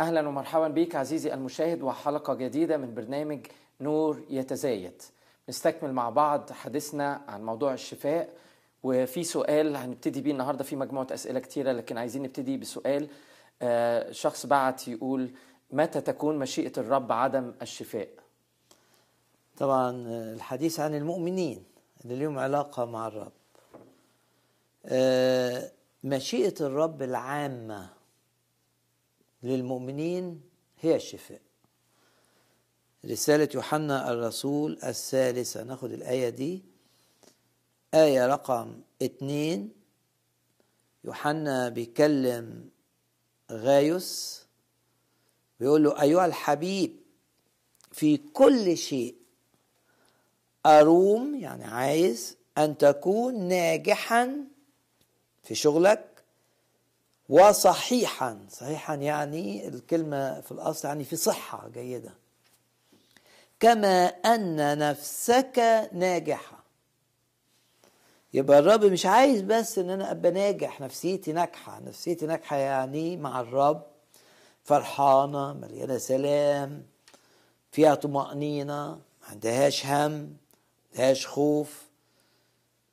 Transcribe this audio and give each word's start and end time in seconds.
أهلا 0.00 0.28
ومرحبا 0.28 0.68
بك 0.68 0.96
عزيزي 0.96 1.34
المشاهد 1.34 1.82
وحلقة 1.82 2.34
جديدة 2.34 2.76
من 2.76 2.94
برنامج 2.94 3.46
نور 3.80 4.22
يتزايد. 4.30 5.02
نستكمل 5.48 5.92
مع 5.92 6.10
بعض 6.10 6.52
حديثنا 6.52 7.20
عن 7.28 7.44
موضوع 7.44 7.74
الشفاء 7.74 8.28
وفي 8.82 9.24
سؤال 9.24 9.76
هنبتدي 9.76 10.20
بيه 10.20 10.32
النهارده. 10.32 10.64
في 10.64 10.76
مجموعة 10.76 11.06
أسئلة 11.10 11.40
كتيرة 11.40 11.72
لكن 11.72 11.98
عايزين 11.98 12.22
نبتدي 12.22 12.56
بسؤال. 12.56 13.08
آه، 13.62 14.12
شخص 14.12 14.46
بعت 14.46 14.88
يقول 14.88 15.30
متى 15.70 16.00
تكون 16.00 16.38
مشيئة 16.38 16.72
الرب 16.78 17.12
عدم 17.12 17.52
الشفاء؟ 17.62 18.08
طبعا 19.56 19.90
الحديث 20.08 20.80
عن 20.80 20.94
المؤمنين 20.94 21.64
اللي 22.04 22.16
لهم 22.16 22.38
علاقة 22.38 22.84
مع 22.84 23.06
الرب. 23.06 23.32
آه، 24.86 25.70
مشيئة 26.04 26.54
الرب 26.60 27.02
العامة 27.02 27.97
للمؤمنين 29.42 30.40
هي 30.80 30.96
الشفاء. 30.96 31.40
رسالة 33.04 33.48
يوحنا 33.54 34.12
الرسول 34.12 34.78
الثالثة 34.84 35.62
ناخد 35.62 35.92
الآية 35.92 36.28
دي. 36.28 36.62
آية 37.94 38.26
رقم 38.26 38.80
اتنين. 39.02 39.72
يوحنا 41.04 41.68
بيكلم 41.68 42.68
غايوس 43.52 44.42
بيقول 45.60 45.84
له 45.84 46.02
أيها 46.02 46.26
الحبيب 46.26 46.96
في 47.92 48.16
كل 48.16 48.76
شيء 48.76 49.14
أروم 50.66 51.34
يعني 51.34 51.64
عايز 51.64 52.36
أن 52.58 52.78
تكون 52.78 53.48
ناجحا 53.48 54.44
في 55.42 55.54
شغلك 55.54 56.17
وصحيحا 57.28 58.38
صحيحا 58.50 58.94
يعني 58.94 59.68
الكلمة 59.68 60.40
في 60.40 60.52
الأصل 60.52 60.88
يعني 60.88 61.04
في 61.04 61.16
صحة 61.16 61.68
جيدة. 61.68 62.14
كما 63.60 64.06
أن 64.06 64.78
نفسك 64.78 65.88
ناجحة. 65.92 66.64
يبقى 68.34 68.58
الرب 68.58 68.84
مش 68.84 69.06
عايز 69.06 69.42
بس 69.42 69.78
إن 69.78 69.90
أنا 69.90 70.10
أبقى 70.10 70.32
ناجح 70.32 70.80
نفسيتي 70.80 71.32
ناجحة. 71.32 71.80
نفسيتي 71.80 72.26
ناجحة 72.26 72.56
يعني 72.56 73.16
مع 73.16 73.40
الرب. 73.40 73.82
فرحانة 74.64 75.52
مليانة 75.52 75.98
سلام 75.98 76.82
فيها 77.72 77.94
طمأنينة 77.94 78.88
ما 78.92 79.28
عندهاش 79.30 79.86
هم 79.86 80.10
ما 80.10 80.28
عندهاش 80.92 81.26
خوف. 81.26 81.82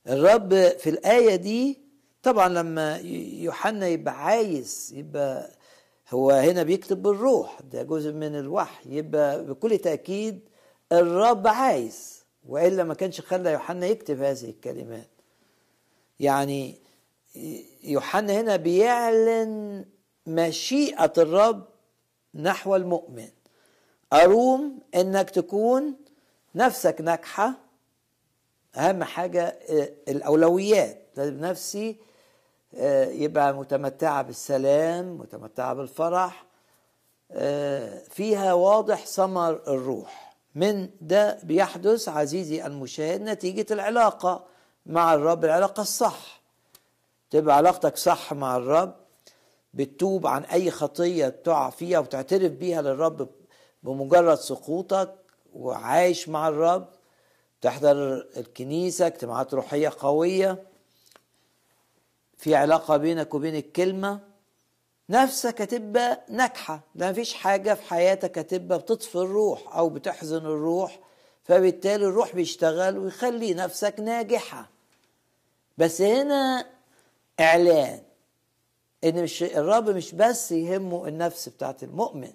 الرب 0.08 0.54
في 0.78 0.90
الآية 0.90 1.36
دي 1.36 1.85
طبعا 2.26 2.50
لما 2.50 2.98
يوحنا 3.42 3.88
يبقى 3.88 4.26
عايز 4.26 4.94
يبقى 4.96 5.52
هو 6.10 6.32
هنا 6.32 6.64
بيكتب 6.64 7.02
بالروح 7.04 7.60
ده 7.62 7.84
جزء 7.84 8.12
من 8.12 8.40
الوحي 8.40 8.98
يبقى 8.98 9.46
بكل 9.46 9.78
تأكيد 9.78 10.40
الرب 10.92 11.48
عايز 11.48 12.24
وإلا 12.48 12.84
ما 12.84 12.94
كانش 12.94 13.22
خلى 13.22 13.52
يوحنا 13.52 13.86
يكتب 13.86 14.22
هذه 14.22 14.50
الكلمات. 14.50 15.10
يعني 16.20 16.76
يوحنا 17.84 18.40
هنا 18.40 18.56
بيعلن 18.56 19.86
مشيئة 20.28 21.14
الرب 21.18 21.66
نحو 22.36 22.76
المؤمن. 22.76 23.30
أروم 24.14 24.80
إنك 24.96 25.30
تكون 25.30 25.96
نفسك 26.56 27.02
ناجحة 27.02 27.54
أهم 28.76 29.04
حاجة 29.04 29.46
الأولويات. 30.08 31.02
لازم 31.18 31.40
نفسي 31.40 31.98
يبقى 33.12 33.54
متمتعة 33.54 34.22
بالسلام 34.22 35.18
متمتعة 35.18 35.74
بالفرح. 35.74 36.46
فيها 38.10 38.54
واضح 38.54 39.06
ثمر 39.06 39.62
الروح. 39.68 40.36
من 40.56 40.90
ده 41.02 41.40
بيحدث 41.44 42.10
عزيزي 42.10 42.66
المشاهد 42.66 43.22
نتيجة 43.22 43.74
العلاقة 43.74 44.44
مع 44.86 45.14
الرب. 45.14 45.46
العلاقة 45.46 45.82
الصح. 45.82 46.42
تبقى 47.30 47.58
علاقتك 47.58 47.98
صح 47.98 48.34
مع 48.34 48.58
الرب. 48.58 48.96
بتتوب 49.74 50.28
عن 50.28 50.44
أي 50.44 50.72
خطية 50.72 51.28
تقع 51.30 51.70
فيها 51.70 52.00
وتعترف 52.00 52.52
بيها 52.52 52.82
للرب 52.82 53.28
بمجرد 53.84 54.38
سقوطك 54.38 55.16
وعايش 55.54 56.30
مع 56.30 56.48
الرب. 56.48 56.88
تحضر 57.62 58.28
الكنيسة 58.38 59.08
اجتماعات 59.08 59.54
روحية 59.54 59.92
قوية. 60.00 60.64
في 62.46 62.56
علاقة 62.56 62.98
بينك 62.98 63.34
وبين 63.34 63.56
الكلمة 63.56 64.20
نفسك 65.10 65.62
هتبقى 65.62 66.22
ناجحة. 66.30 66.80
لا 66.96 67.12
مفيش 67.12 67.34
حاجة 67.34 67.74
في 67.74 67.82
حياتك 67.82 68.38
هتبقى 68.38 68.80
بتطفي 68.80 69.16
الروح 69.16 69.76
أو 69.78 69.90
بتحزن 69.90 70.38
الروح 70.38 71.00
فبالتالي 71.44 72.06
الروح 72.06 72.36
بيشتغل 72.36 72.98
ويخلي 72.98 73.54
نفسك 73.54 73.96
ناجحة. 74.00 74.70
بس 75.78 76.02
هنا 76.02 76.66
إعلان 77.40 78.02
إن 79.04 79.24
مش 79.24 79.44
الرب 79.44 79.90
مش 79.90 80.16
بس 80.16 80.52
يهمه 80.52 81.08
النفس 81.08 81.50
بتاعت 81.50 81.84
المؤمن 81.84 82.34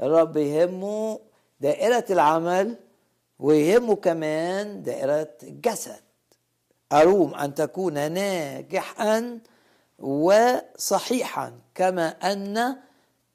الرب 0.00 0.36
يهمه 0.36 1.20
دائرة 1.60 2.04
العمل 2.10 2.76
ويهمه 3.38 3.96
كمان 3.96 4.82
دائرة 4.82 5.30
الجسد. 5.42 6.00
أروم 6.92 7.34
أن 7.34 7.54
تكون 7.54 8.12
ناجحا 8.12 9.38
وصحيحا 9.98 11.52
كما 11.74 12.08
أن 12.08 12.76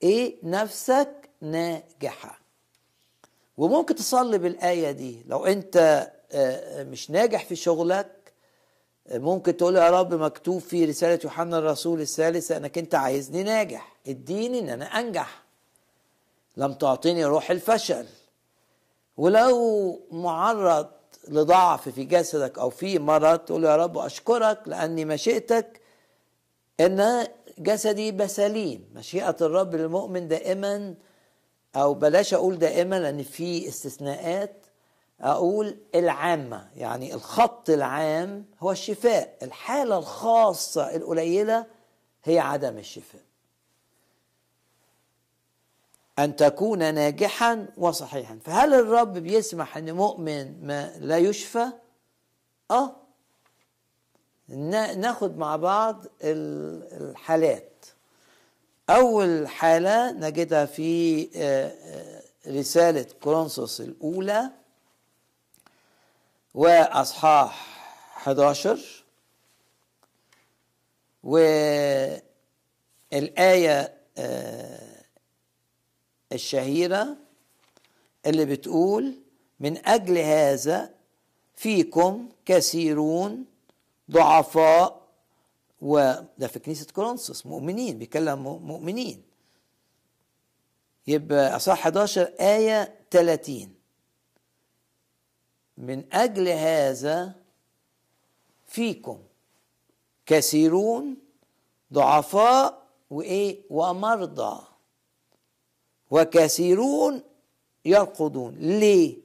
إيه 0.04 0.36
نفسك 0.44 1.30
ناجحة. 1.42 2.40
وممكن 3.58 3.96
تصلي 3.96 4.38
بالآية 4.38 4.92
دي. 4.92 5.24
لو 5.28 5.46
أنت 5.46 6.08
مش 6.78 7.12
ناجح 7.12 7.46
في 7.46 7.56
شغلك 7.56 8.34
ممكن 9.12 9.58
تقول 9.58 9.76
يا 9.76 9.90
رب 9.90 10.14
مكتوب 10.14 10.60
في 10.62 10.86
رسالة 10.86 11.20
يوحنا 11.24 11.58
الرسول 11.58 12.02
الثالثة 12.02 12.58
أنك 12.58 12.78
أنت 12.78 12.96
عايزني 12.96 13.44
ناجح. 13.44 13.96
اديني 14.08 14.60
أن 14.60 14.70
أنا 14.70 14.86
أنجح. 14.86 15.44
لم 16.58 16.74
تعطيني 16.74 17.26
روح 17.26 17.52
الفشل. 17.52 18.06
ولو 19.18 20.00
معرض 20.12 20.88
لضعف 21.28 21.90
في 21.90 22.04
جسدك 22.04 22.60
أو 22.60 22.70
في 22.70 23.00
مرض 23.00 23.40
تقول 23.40 23.64
يا 23.64 23.76
رب 23.76 23.98
أشكرك 23.98 24.60
لأني 24.66 25.06
مشيئتك 25.06 25.82
إن 26.80 27.28
جسدي 27.60 28.08
يبقى 28.08 28.28
سليم 28.28 28.90
مشيئة 28.96 29.36
الرب 29.42 29.76
للمؤمن 29.76 30.28
دائما 30.28 30.96
أو 31.76 31.94
بلاش 31.94 32.34
أقول 32.34 32.58
دائما 32.60 33.00
لأن 33.00 33.24
في 33.24 33.68
استثناءات. 33.68 34.66
أقول 35.22 35.78
العامة 35.96 36.70
يعني 36.76 37.14
الخط 37.14 37.70
العام 37.70 38.46
هو 38.60 38.72
الشفاء. 38.72 39.38
الحالة 39.44 39.98
الخاصة 39.98 40.96
القليلة 40.96 41.66
هي 42.24 42.40
عدم 42.40 42.78
الشفاء. 42.78 43.22
أن 46.20 46.36
تكون 46.36 46.94
ناجحا 46.94 47.68
وصحيحا. 47.78 48.40
فهل 48.46 48.74
الرب 48.74 49.14
بيسمح 49.14 49.78
أن 49.78 49.92
مؤمن 49.92 50.68
ما 50.68 50.98
لا 50.98 51.18
يشفى؟ 51.18 51.66
آه. 52.72 52.96
ناخد 54.96 55.38
مع 55.38 55.56
بعض 55.56 56.06
الحالات. 56.22 57.86
أول 58.90 59.48
حالة 59.48 60.12
نجدها 60.12 60.66
في 60.66 61.24
رسالة 62.48 63.06
كورنثوس 63.24 63.82
الأولى 63.82 64.50
وأصحاح 66.54 67.84
11 68.18 69.04
والآية 71.24 72.34
آه، 74.18 74.93
الشهيرة 76.34 77.18
اللي 78.26 78.46
بتقول 78.46 79.14
من 79.60 79.88
أجل 79.88 80.18
هذا 80.18 80.94
فيكم 81.56 82.30
كثيرون 82.46 83.46
ضعفاء 84.12 85.04
وده 85.82 86.48
في 86.48 86.60
كنيسة 86.60 86.88
كورنثوس 86.94 87.46
مؤمنين 87.46 87.98
بيكلم 87.98 88.44
مؤمنين. 88.44 89.24
يبقى 91.08 91.56
أصح 91.56 91.80
11 91.88 92.22
آية 92.40 93.00
30 93.12 93.74
من 95.78 96.14
أجل 96.14 96.48
هذا 96.48 97.36
فيكم 98.68 99.20
كثيرون 100.26 101.18
ضعفاء 101.94 102.84
وإيه؟ 103.10 103.62
ومرضى. 103.70 104.68
وكثيرون 106.14 107.22
يرقدون. 107.86 108.56
ليه؟ 108.56 109.18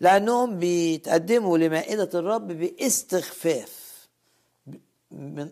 لأنهم 0.00 0.58
بيتقدموا 0.58 1.58
لمائدة 1.58 2.10
الرب 2.14 2.46
باستخفاف. 2.46 4.08
من 5.10 5.50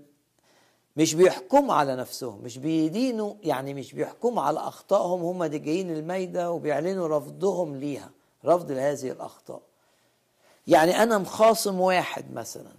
مش 0.96 1.14
بيحكموا 1.14 1.74
على 1.74 1.96
نفسهم 1.96 2.42
مش 2.42 2.58
بيدينوا 2.58 3.34
يعني 3.42 3.74
مش 3.74 3.92
بيحكموا 3.92 4.42
على 4.42 4.60
أخطائهم. 4.60 5.22
هم 5.22 5.44
دي 5.44 5.58
جايين 5.58 5.90
المايدة 5.90 6.50
وبيعلنوا 6.50 7.08
رفضهم 7.08 7.76
ليها 7.76 8.10
رفض 8.44 8.72
لهذه 8.72 9.10
الأخطاء. 9.10 9.62
يعني 10.66 11.02
أنا 11.02 11.18
مخاصم 11.18 11.80
واحد 11.80 12.32
مثلا 12.32 12.72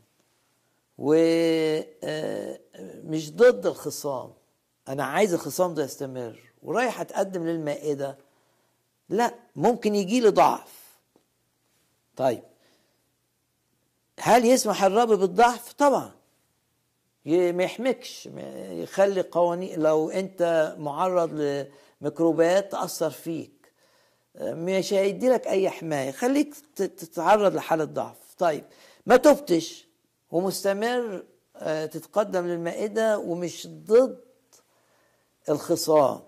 ومش 0.97 1.31
ضد 3.31 3.65
الخصام. 3.65 4.33
أنا 4.87 5.03
عايز 5.03 5.33
الخصام 5.33 5.73
ده 5.73 5.83
يستمر. 5.83 6.46
ورايح 6.67 7.01
أتقدم 7.01 7.47
للمائدة. 7.47 8.17
لا 9.09 9.33
ممكن 9.55 9.95
يجي 9.95 10.19
لي 10.19 10.29
ضعف. 10.29 10.97
طيب. 12.15 12.43
هل 14.19 14.45
يسمح 14.45 14.83
الرب 14.83 15.07
بالضعف؟ 15.07 15.73
طبعا. 15.73 16.11
ما 17.25 17.63
يحمكش 17.63 18.29
يخلي 18.71 19.21
قوانين 19.21 19.79
لو 19.79 20.09
أنت 20.09 20.75
معرض 20.77 21.31
لميكروبات 22.01 22.71
تأثر 22.71 23.09
فيك. 23.09 23.71
مش 24.41 24.93
هيدي 24.93 25.29
لك 25.29 25.47
أي 25.47 25.69
حماية. 25.69 26.11
خليك 26.11 26.55
تتعرض 26.75 27.55
لحالة 27.55 27.83
ضعف. 27.83 28.17
طيب. 28.37 28.63
ما 29.05 29.17
تبتش 29.17 29.87
ومستمر 30.31 31.23
تتقدم 31.65 32.47
للمائدة 32.47 33.19
ومش 33.19 33.67
ضد 33.67 34.19
الخصام. 35.49 36.26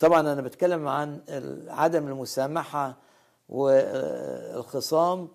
طبعا 0.00 0.20
أنا 0.20 0.40
بتكلم 0.40 0.88
عن 0.88 1.20
عدم 1.68 2.08
المسامحة 2.08 2.96
والخصام 3.48 5.28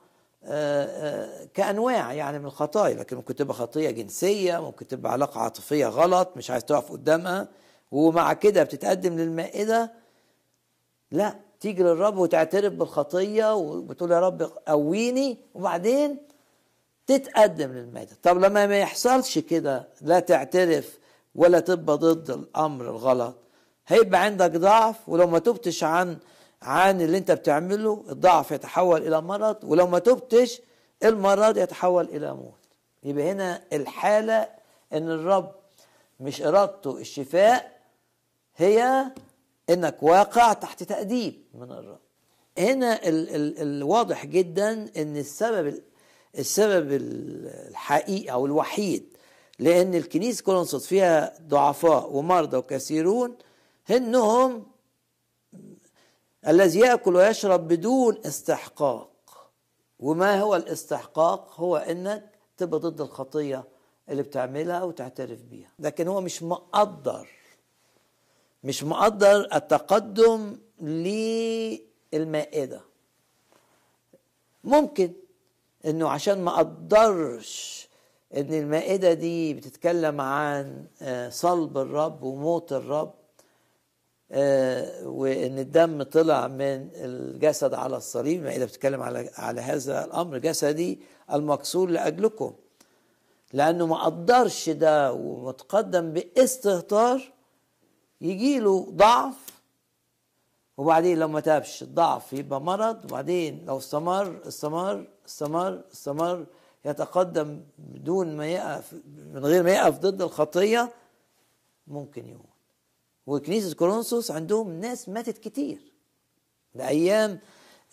كأنواع 1.54 2.14
يعني 2.14 2.40
من 2.40 2.46
الخطايا 2.46 2.94
لكن 2.96 3.16
ممكن 3.16 3.36
تبقى 3.36 3.54
خطية 3.54 3.90
جنسية 3.92 4.62
ممكن 4.62 4.88
تبقى 4.88 5.12
علاقة 5.12 5.42
عاطفية 5.42 5.88
غلط 5.88 6.30
مش 6.36 6.52
عايز 6.52 6.66
تقف 6.66 6.92
قدامها 6.92 7.48
ومع 7.92 8.34
كده 8.34 8.64
بتتقدم 8.64 9.18
للمائدة. 9.18 9.92
لا 11.12 11.36
تيجي 11.60 11.84
للرب 11.84 12.18
وتعترف 12.18 12.74
بالخطية 12.74 13.56
وبتقول 13.56 14.12
يا 14.12 14.20
رب 14.20 14.52
قويني 14.68 15.38
وبعدين 15.56 16.18
تتقدم 17.08 17.72
للمائدة. 17.72 18.12
طب 18.24 18.38
لما 18.38 18.68
ما 18.68 18.78
يحصلش 18.80 19.40
كده 19.40 19.88
لا 20.02 20.20
تعترف 20.20 20.98
ولا 21.36 21.60
تبقى 21.60 21.98
ضد 21.98 22.30
الأمر 22.30 22.86
الغلط. 22.90 23.36
هيبقى 23.88 24.24
عندك 24.24 24.52
ضعف 24.52 25.10
ولو 25.10 25.28
ما 25.28 25.40
تبتش 25.40 25.84
عن 25.84 26.18
عن 26.62 27.02
اللي 27.02 27.18
انت 27.18 27.32
بتعمله 27.32 28.04
الضعف 28.10 28.52
يتحول 28.52 29.08
إلى 29.08 29.22
مرض 29.22 29.58
ولو 29.64 29.88
ما 29.88 30.00
تبتش 30.00 30.62
المرض 31.04 31.58
يتحول 31.58 32.06
إلى 32.06 32.34
موت. 32.34 32.54
يبقى 33.04 33.32
هنا 33.32 33.62
الحالة 33.74 34.48
إن 34.94 35.10
الرب 35.12 35.52
مش 36.20 36.42
إرادته 36.42 36.98
الشفاء 36.98 37.82
هي 38.56 39.06
إنك 39.70 40.04
واقع 40.04 40.54
تحت 40.54 40.84
تأديب 40.84 41.42
من 41.54 41.72
الرب. 41.72 42.00
هنا 42.58 43.08
ال 43.08 43.36
ال 43.36 43.62
الواضح 43.62 44.26
جدا 44.26 44.72
إن 44.98 45.18
السبب 45.18 45.82
السبب 46.40 46.92
الحقيقي 46.92 48.32
أو 48.32 48.46
الوحيد 48.46 49.18
لأن 49.60 49.96
الكنيسة 49.96 50.44
كورنثوس 50.44 50.88
فيها 50.88 51.34
ضعفاء 51.48 52.12
ومرضى 52.12 52.58
وكثيرون 52.58 53.36
انهم 53.92 54.66
الذي 56.48 56.80
يأكل 56.80 57.16
ويشرب 57.16 57.68
بدون 57.68 58.18
استحقاق. 58.26 59.10
وما 60.00 60.42
هو 60.42 60.56
الاستحقاق؟ 60.56 61.60
هو 61.60 61.78
إنك 61.78 62.30
تبقى 62.58 62.80
ضد 62.80 63.02
الخطية 63.02 63.64
اللي 64.10 64.24
بتعملها 64.24 64.84
وتعترف 64.84 65.42
بيها. 65.42 65.72
لكن 65.80 66.08
هو 66.08 66.22
مش 66.22 66.44
مقدر 66.44 67.30
مش 68.64 68.84
مقدر 68.84 69.48
التقدم 69.56 70.58
للمائدة. 72.14 72.82
ممكن 74.64 75.14
إنه 75.86 76.10
عشان 76.10 76.42
ما 76.42 76.52
قدرش 76.58 77.88
إن 78.36 78.54
المائدة 78.54 79.14
دي 79.14 79.54
بتتكلم 79.54 80.22
عن 80.22 80.86
صلب 81.30 81.78
الرب 81.78 82.24
وموت 82.24 82.74
الرب 82.74 83.14
آه 83.14 83.25
وإن 84.32 85.60
الدم 85.60 86.04
طلع 86.04 86.48
من 86.48 86.90
الجسد 86.96 87.74
على 87.74 87.98
الصليب 87.98 88.40
المائده 88.40 88.66
بتتكلم 88.66 89.02
على 89.02 89.30
على 89.36 89.62
هذا 89.62 90.06
الأمر. 90.06 90.38
جسدي 90.38 91.00
المكسور 91.34 91.90
لأجلكم 91.90 92.54
لأنه 93.54 93.86
ما 93.88 94.04
قدرش 94.04 94.70
ده 94.70 95.14
ومتقدم 95.14 96.14
باستهتار 96.14 97.22
يجي 98.22 98.60
له 98.60 98.88
ضعف 98.92 99.36
وبعدين 100.78 101.20
لو 101.20 101.28
ما 101.28 101.40
تابش 101.40 101.82
الضعف 101.84 102.34
يبقى 102.34 102.62
مرض. 102.62 103.06
وبعدين 103.06 103.66
لو 103.66 103.78
استمر 103.78 104.42
استمر 104.48 105.08
استمر 105.28 105.82
استمر 105.94 106.46
يتقدم 106.86 107.62
بدون 107.78 108.38
ما 108.38 108.48
يقف 108.48 108.94
من 109.34 109.46
غير 109.46 109.64
ما 109.64 109.72
يقف 109.72 110.00
ضد 110.00 110.22
الخطية 110.22 110.92
ممكن 111.88 112.28
يموت. 112.28 112.55
وكنيسة 113.28 113.76
كورنثوس 113.76 114.32
عندهم 114.32 114.80
ناس 114.80 115.10
ماتت 115.10 115.38
كتير. 115.38 115.78
ده 116.76 116.88
أيام 116.88 117.40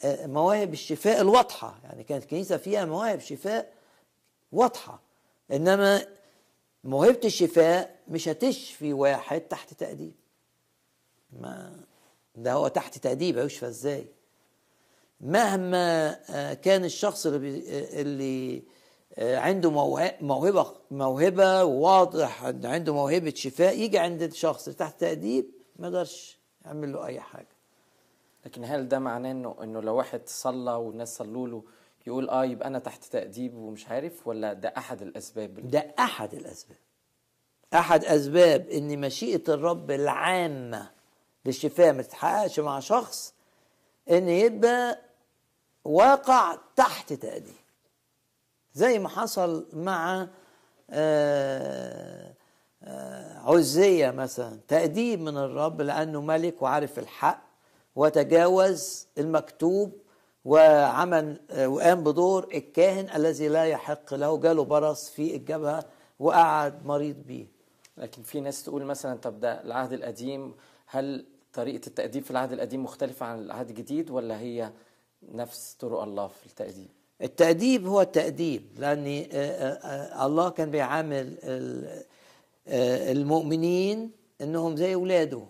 مواهب 0.04 0.72
الشفاء 0.72 1.20
الواضحة. 1.20 1.80
يعني 1.84 2.04
كانت 2.04 2.24
كنيسة 2.24 2.56
فيها 2.56 2.84
مواهب 2.84 3.20
شفاء 3.20 3.72
واضحة. 4.52 5.00
إنما 5.52 6.06
موهبة 6.84 7.20
الشفاء 7.24 7.96
مش 8.08 8.28
هتشفي 8.28 8.92
واحد 8.92 9.40
تحت 9.40 9.74
تأديب. 9.74 10.14
ما 11.40 11.80
ده 12.36 12.52
هو 12.52 12.68
تحت 12.68 12.98
تأديب 12.98 13.38
هيشفى 13.38 13.66
إزاي؟ 13.66 14.06
مهما 15.20 16.12
كان 16.54 16.84
الشخص 16.84 17.26
اللي, 17.26 17.38
بي 17.38 17.62
اللي 18.00 18.62
عنده 19.18 19.70
موهبة 19.70 20.74
موهبة 20.90 21.64
واضح 21.64 22.44
ان 22.44 22.66
عنده 22.66 22.94
موهبة 22.94 23.32
شفاء 23.36 23.78
يجي 23.78 23.98
عند 23.98 24.22
اللي 24.66 24.78
تحت 24.78 25.00
تأديب 25.00 25.46
ما 25.76 25.86
يقدرش 25.86 26.38
يعمل 26.64 26.92
له 26.92 27.06
أي 27.06 27.20
حاجة. 27.20 27.46
لكن 28.46 28.64
هل 28.64 28.88
ده 28.88 28.98
معناه 28.98 29.30
إنه 29.30 29.56
إنه 29.62 29.80
لو 29.80 29.96
واحد 29.96 30.20
صلى 30.26 30.72
والناس 30.72 31.16
صلوا 31.16 31.48
له 31.48 31.62
يقول 32.06 32.30
آه 32.30 32.44
يبقى 32.44 32.68
أنا 32.68 32.78
تحت 32.78 33.04
تأديب 33.04 33.54
ومش 33.54 33.88
عارف 33.88 34.26
ولا 34.26 34.52
ده 34.52 34.68
أحد 34.78 35.02
الأسباب؟ 35.02 35.70
ده 35.70 35.94
أحد 35.98 36.34
الأسباب. 36.34 36.78
أحد 37.74 38.04
أسباب 38.04 38.68
إن 38.70 39.00
مشيئة 39.00 39.42
الرب 39.54 39.90
العامة 39.90 40.90
للشفاء 41.44 41.92
ما 41.92 42.02
تتحققش 42.02 42.60
مع 42.60 42.80
شخص 42.80 43.34
إن 44.10 44.28
يبقى 44.28 44.98
واقع 45.84 46.56
تحت 46.76 47.12
تأديب. 47.12 47.54
زي 48.74 48.98
ما 48.98 49.08
حصل 49.08 49.66
مع 49.72 50.28
عزية 53.44 54.10
مثلا. 54.10 54.58
تأديب 54.68 55.20
من 55.20 55.36
الرب 55.36 55.80
لأنه 55.80 56.20
ملك 56.20 56.62
وعارف 56.62 56.98
الحق 56.98 57.42
وتجاوز 57.96 59.06
المكتوب 59.18 59.92
وعمل 60.44 61.40
وقام 61.66 62.04
بدور 62.04 62.48
الكاهن 62.54 63.08
الذي 63.16 63.48
لا 63.48 63.64
يحق 63.64 64.14
له. 64.14 64.38
جاله 64.38 64.64
برص 64.64 65.10
في 65.10 65.36
الجبهة 65.36 65.84
وقعد 66.18 66.86
مريض 66.86 67.16
بيه. 67.16 67.46
لكن 67.96 68.22
في 68.22 68.40
ناس 68.40 68.64
تقول 68.64 68.84
مثلا 68.84 69.18
طب 69.18 69.40
ده 69.40 69.62
العهد 69.62 69.92
القديم 69.92 70.54
هل 70.86 71.26
طريقة 71.52 71.86
التأديب 71.86 72.22
في 72.24 72.30
العهد 72.30 72.52
القديم 72.52 72.84
مختلفة 72.84 73.26
عن 73.26 73.38
العهد 73.38 73.68
الجديد 73.68 74.10
ولا 74.10 74.38
هي 74.38 74.72
نفس 75.32 75.76
طرق 75.80 76.02
الله 76.02 76.26
في 76.28 76.46
التأديب؟ 76.46 76.88
التأديب 77.22 77.86
هو 77.86 78.00
التأديب 78.00 78.62
لأن 78.78 79.06
آه، 79.06 79.36
آه، 79.36 80.22
آه، 80.22 80.26
الله 80.26 80.48
كان 80.48 80.70
بيعامل 80.70 81.36
ال- 81.42 82.04
المؤمنين 83.16 84.10
إنهم 84.40 84.76
زي 84.76 84.94
اولاده 84.94 85.42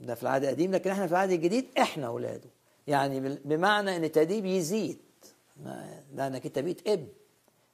ده 0.00 0.14
في 0.14 0.22
العهد 0.22 0.44
القديم 0.44 0.72
لكن 0.74 0.90
إحنا 0.90 1.06
في 1.06 1.12
العهد 1.12 1.30
الجديد 1.30 1.66
إحنا 1.78 2.06
اولاده 2.06 2.50
يعني 2.86 3.20
بمعنى 3.44 3.96
إن 3.96 4.04
التأديب 4.04 4.44
يزيد. 4.46 4.98
لانك 6.14 6.46
أنت 6.46 6.58
بقيت 6.58 6.88
ابن 6.88 7.06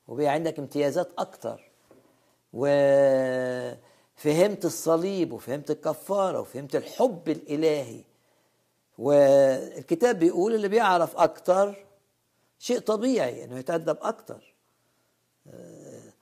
وبقى 0.09 0.27
عندك 0.27 0.59
امتيازات 0.59 1.09
أكتر. 1.19 1.71
وفهمت 2.53 3.75
الصليب 4.65 5.33
وفهمت 5.33 5.71
الكفارة 5.71 6.41
وفهمت 6.41 6.77
الحب 6.77 7.29
الإلهي. 7.29 8.01
والكتاب 8.99 10.19
بيقول 10.19 10.55
اللي 10.55 10.69
بيعرف 10.69 11.17
أكتر 11.17 11.87
شيء 12.61 12.79
طبيعي 12.79 13.45
إنه 13.45 13.59
يتأدب 13.59 13.97
أكتر. 14.03 14.55
آه، 15.47 16.13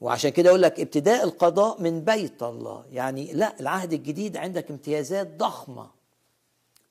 وعشان 0.00 0.30
كده 0.30 0.48
يقول 0.48 0.62
لك 0.62 0.80
ابتداء 0.80 1.24
القضاء 1.24 1.82
من 1.82 2.00
بيت 2.04 2.42
الله. 2.42 2.84
يعني 2.90 3.32
لا 3.32 3.60
العهد 3.60 3.92
الجديد 3.92 4.36
عندك 4.36 4.70
امتيازات 4.70 5.26
ضخمة. 5.36 5.90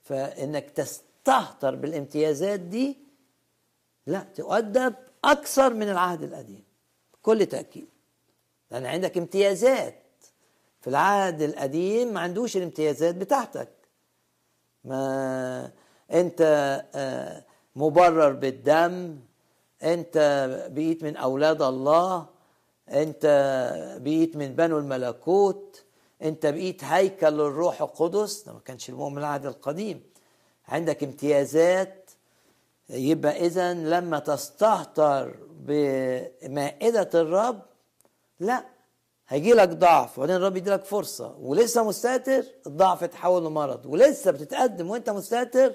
فإنك 0.02 0.70
تستهتر 0.70 1.74
بالامتيازات 1.74 2.60
دي 2.60 2.98
لا 4.06 4.26
تؤدب 4.34 4.94
أكثر 5.24 5.74
من 5.74 5.88
العهد 5.88 6.22
القديم 6.22 6.64
بكل 7.14 7.46
تأكيد. 7.46 7.88
لأن 8.70 8.86
عندك 8.86 9.18
امتيازات. 9.18 10.02
في 10.80 10.90
العهد 10.90 11.42
القديم 11.42 12.12
ما 12.12 12.20
عندوش 12.20 12.56
الامتيازات 12.56 13.14
بتاعتك. 13.14 13.68
ما 14.84 15.70
أنت 16.10 16.40
آه، 16.94 17.44
مبرر 17.76 18.32
بالدم. 18.32 19.18
انت 19.82 20.18
بقيت 20.72 21.02
من 21.04 21.16
أولاد 21.16 21.62
الله. 21.62 22.26
انت 22.88 23.26
بقيت 24.00 24.36
من 24.36 24.54
بنو 24.54 24.78
الملكوت. 24.78 25.84
انت 26.22 26.46
بقيت 26.46 26.84
هيكل 26.84 27.26
للروح 27.32 27.82
القدس. 27.82 28.42
ده 28.42 28.52
ما 28.52 28.60
كانش 28.64 28.88
المؤمن 28.88 29.18
العهد 29.18 29.46
القديم. 29.46 30.02
عندك 30.68 31.04
امتيازات. 31.04 32.10
يبقى 32.90 33.46
اذا 33.46 33.74
لما 33.74 34.18
تستهتر 34.18 35.36
بمائدة 35.50 37.10
الرب 37.14 37.62
لا 38.40 38.64
هيجي 39.28 39.52
لك 39.52 39.68
ضعف. 39.68 40.18
وبعدين 40.18 40.36
الرب 40.36 40.56
يدي 40.56 40.70
لك 40.70 40.84
فرصة. 40.84 41.36
ولسه 41.40 41.84
مستهتر 41.84 42.44
الضعف 42.66 43.02
يتحول 43.02 43.44
لمرض. 43.44 43.86
ولسه 43.86 44.30
بتتقدم 44.30 44.90
وانت 44.90 45.10
مستهتر 45.10 45.74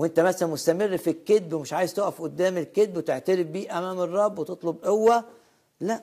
وانت 0.00 0.20
مثلا 0.20 0.48
مستمر 0.48 0.96
في 0.96 1.10
الكذب 1.10 1.52
ومش 1.52 1.72
عايز 1.72 1.94
تقف 1.94 2.22
قدام 2.22 2.56
الكذب 2.56 2.96
وتعترف 2.96 3.46
بيه 3.46 3.78
أمام 3.78 4.00
الرب 4.00 4.38
وتطلب 4.38 4.84
قوة 4.84 5.24
لا 5.80 6.02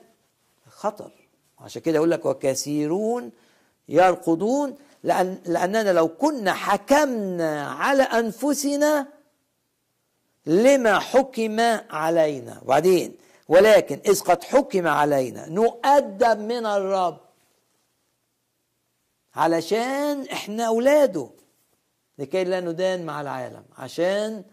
خطر. 0.68 1.10
عشان 1.58 1.82
كده 1.82 1.96
يقول 1.96 2.10
لك 2.10 2.26
وكثيرون 2.26 3.30
يرقدون 3.88 4.76
لأن 5.02 5.38
لأننا 5.46 5.92
لو 5.92 6.08
كنا 6.08 6.52
حكمنا 6.52 7.70
على 7.70 8.02
أنفسنا 8.02 9.06
لما 10.46 10.98
حكم 10.98 11.60
علينا. 11.90 12.60
وبعدين 12.64 13.16
ولكن 13.48 14.00
إذ 14.06 14.20
قد 14.20 14.44
حكم 14.44 14.86
علينا 14.86 15.48
نؤدب 15.48 16.38
من 16.38 16.66
الرب 16.66 17.18
علشان 19.34 20.22
إحنا 20.32 20.64
أولاده. 20.64 21.37
لكي 22.18 22.44
لا 22.44 22.60
ندان 22.60 23.06
مع 23.06 23.20
العالم 23.20 23.64
عشان 23.76 24.44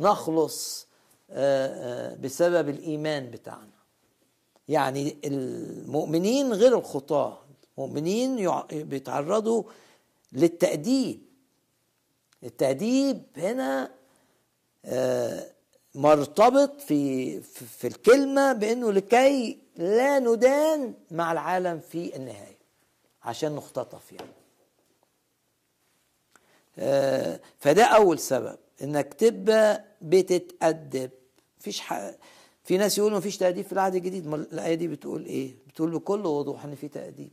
نخلص 0.00 0.88
آه، 1.30 2.12
آه، 2.12 2.16
بسبب 2.16 2.68
الإيمان 2.68 3.30
بتاعنا. 3.30 3.74
يعني 4.68 5.16
المؤمنين 5.24 6.52
غير 6.52 6.78
الخطاة 6.78 7.38
المؤمنين 7.78 8.50
بيتعرضوا 8.72 9.62
للتأديب. 10.32 11.20
التأديب 12.44 13.22
هنا 13.36 13.90
آه، 14.84 15.46
مرتبط 15.94 16.80
في 16.80 17.40
في 17.42 17.86
الكلمة 17.86 18.52
بأنه 18.52 18.92
لكي 18.92 19.58
لا 19.76 20.18
ندان 20.18 20.94
مع 21.10 21.32
العالم 21.32 21.80
في 21.80 22.16
النهاية 22.16 22.58
عشان 23.22 23.54
نختطف 23.54 24.12
يعني. 24.12 24.43
فده 27.58 27.84
أول 27.84 28.18
سبب 28.18 28.56
إنك 28.82 29.14
تبقى 29.14 29.84
بتتأدب 30.02 31.10
مفيش 31.60 31.80
ح... 31.80 32.10
في 32.64 32.76
ناس 32.78 32.98
يقولوا 32.98 33.18
مفيش 33.18 33.36
تأديب 33.36 33.64
في 33.64 33.72
العهد 33.72 33.94
الجديد. 33.94 34.26
ما 34.26 34.36
الآية 34.36 34.74
دي 34.74 34.88
بتقول 34.88 35.24
إيه؟ 35.24 35.54
بتقول 35.68 35.90
بكل 35.90 36.26
وضوح 36.26 36.64
إن 36.64 36.74
في 36.74 36.88
تأديب. 36.88 37.32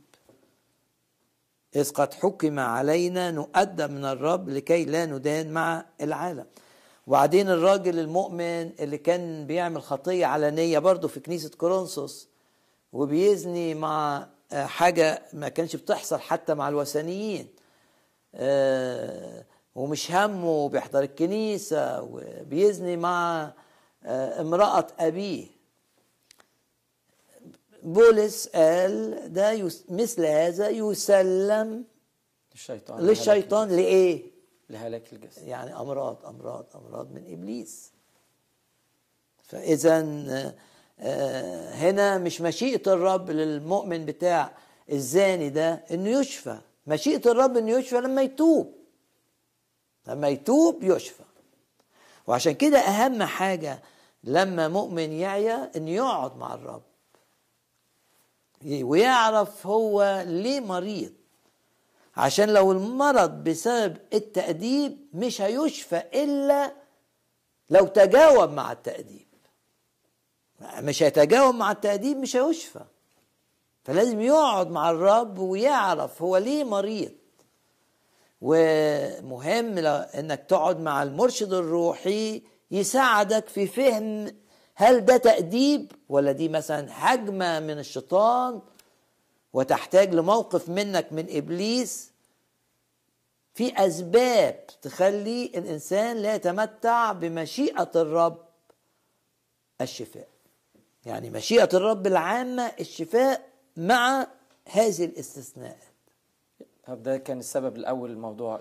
إذ 1.76 1.90
قد 1.90 2.14
حكم 2.14 2.58
علينا 2.58 3.30
نؤدب 3.30 3.90
من 3.90 4.04
الرب 4.04 4.48
لكي 4.48 4.84
لا 4.84 5.06
ندان 5.06 5.52
مع 5.52 5.84
العالم. 6.00 6.46
وبعدين 7.06 7.48
الراجل 7.50 7.98
المؤمن 7.98 8.70
اللي 8.80 8.98
كان 8.98 9.46
بيعمل 9.46 9.82
خطية 9.82 10.26
علنية 10.26 10.78
برضه 10.78 11.08
في 11.08 11.20
كنيسة 11.20 11.50
كورنثوس 11.50 12.28
وبيزني 12.92 13.74
مع 13.74 14.28
آه، 14.52 14.64
حاجة 14.66 15.22
ما 15.32 15.48
كانش 15.48 15.76
بتحصل 15.76 16.18
حتى 16.18 16.54
مع 16.54 16.68
الوثنيين. 16.68 17.46
آه، 17.46 17.61
ومش 19.74 20.12
همه 20.12 20.68
بيحضر 20.68 21.02
الكنيسة 21.02 22.02
وبيزني 22.02 22.96
مع 22.96 23.50
آه، 24.04 24.40
امرأة 24.40 24.86
أبيه. 24.98 25.46
بولس 27.82 28.48
قال 28.48 29.32
ده 29.32 29.70
مثل 29.88 30.24
هذا 30.24 30.68
يسلم 30.68 31.84
الشيطان 32.54 33.00
للشيطان 33.00 33.68
لإيه؟ 33.68 34.22
لهلاك 34.70 35.12
الجسد. 35.12 35.46
يعني 35.46 35.76
أمراض 35.76 36.26
أمراض 36.26 36.66
أمراض 36.74 37.12
من 37.12 37.32
إبليس. 37.32 37.92
فاذا 39.42 40.00
آه، 41.00 41.70
هنا 41.70 42.18
مش 42.18 42.40
مشيئة 42.40 42.92
الرب 42.92 43.30
للمؤمن 43.30 44.04
بتاع 44.06 44.52
الزاني 44.92 45.50
ده 45.50 45.84
إنه 45.90 46.20
يشفى. 46.20 46.58
مشيئة 46.86 47.30
الرب 47.30 47.56
إنه 47.56 47.70
يشفى 47.70 47.96
لما 48.00 48.22
يتوب. 48.22 48.74
لما 50.06 50.28
يتوب 50.28 50.82
يشفى. 50.82 51.22
وعشان 52.26 52.52
كده 52.52 52.78
أهم 52.78 53.22
حاجة 53.22 53.82
لما 54.24 54.68
مؤمن 54.68 55.12
يعيا 55.12 55.70
انه 55.76 55.90
يقعد 55.90 56.36
مع 56.36 56.54
الرب. 56.54 56.82
ويعرف 58.66 59.66
هو 59.66 60.24
ليه 60.26 60.60
مريض. 60.60 61.12
عشان 62.16 62.48
لو 62.48 62.72
المرض 62.72 63.30
بسبب 63.30 63.96
التأديب 64.12 64.98
مش 65.14 65.40
هيشفى 65.40 65.96
إلا 66.14 66.72
لو 67.70 67.86
تجاوب 67.86 68.50
مع 68.50 68.72
التأديب. 68.72 69.26
مش 70.78 71.02
هيتجاوب 71.02 71.54
مع 71.54 71.70
التأديب 71.70 72.16
مش 72.16 72.36
هيشفى. 72.36 72.84
فلازم 73.84 74.20
يقعد 74.20 74.70
مع 74.70 74.90
الرب 74.90 75.38
ويعرف 75.38 76.22
هو 76.22 76.36
ليه 76.36 76.64
مريض. 76.64 77.12
ومهم 78.40 79.78
إنك 79.78 80.44
تقعد 80.48 80.80
مع 80.80 81.02
المرشد 81.02 81.52
الروحي 81.52 82.42
يساعدك 82.70 83.48
في 83.48 83.66
فهم 83.66 84.36
هل 84.74 85.04
ده 85.04 85.16
تأديب 85.16 85.92
ولا 86.08 86.32
دي 86.32 86.48
مثلا 86.48 86.86
هجمة 86.90 87.60
من 87.60 87.78
الشيطان 87.78 88.60
وتحتاج 89.52 90.14
لموقف 90.14 90.68
منك 90.68 91.12
من 91.12 91.26
إبليس. 91.36 92.12
في 93.54 93.86
أسباب 93.86 94.66
تخلي 94.82 95.44
الإنسان 95.44 96.16
لا 96.16 96.34
يتمتع 96.34 97.12
بمشيئة 97.12 97.90
الرب 97.96 98.38
الشفاء. 99.80 100.28
يعني 101.06 101.30
مشيئة 101.30 101.68
الرب 101.74 102.06
العامة 102.06 102.72
الشفاء 102.80 103.51
مع 103.76 104.26
هذه 104.68 105.04
الاستثناءات. 105.04 105.76
طب 106.86 107.02
ده 107.02 107.16
كان 107.16 107.38
السبب 107.38 107.76
الأول 107.76 108.16
موضوع 108.18 108.60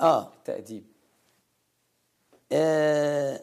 آه. 0.00 0.32
التأديب. 0.38 0.84
آه، 2.52 3.40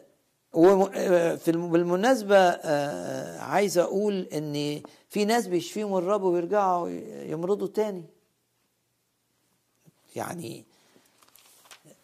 وم- 0.52 0.90
آه، 0.94 1.34
في 1.34 1.50
الم- 1.50 1.70
بالمناسبة 1.72 2.36
آه، 2.38 3.38
عايز 3.40 3.78
أقول 3.78 4.20
إن 4.32 4.82
في 5.08 5.24
ناس 5.24 5.46
بيشفيهم 5.46 5.96
الرب 5.96 6.22
ويرجعوا 6.22 6.88
يمرضوا 7.30 7.68
تاني. 7.68 8.04
يعني 10.16 10.64